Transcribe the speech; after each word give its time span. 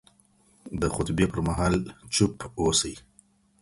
د 0.81 0.83
خطبې 0.95 1.25
پر 1.31 1.39
مهال 1.47 1.75
چوپ 2.13 2.35
اوسئ. 2.59 2.93